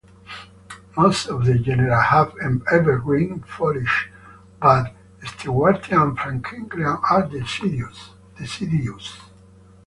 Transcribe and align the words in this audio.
Most 0.97 1.27
of 1.27 1.45
the 1.45 1.59
genera 1.59 2.01
have 2.01 2.33
evergreen 2.71 3.41
foliage, 3.41 4.09
but 4.59 4.95
"Stewartia" 5.21 6.01
and 6.01 6.17
"Franklinia" 6.17 6.99
are 7.11 7.27
deciduous. 7.27 8.09